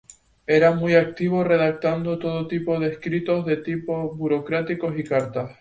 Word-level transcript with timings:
Era 0.47 0.71
muy 0.71 0.95
activo 0.95 1.43
redactando 1.43 2.17
todo 2.17 2.47
tipo 2.47 2.79
de 2.79 2.87
escritos 2.87 3.45
de 3.45 3.57
tipo 3.57 4.11
burocrático 4.15 4.91
y 4.97 5.03
cartas. 5.03 5.49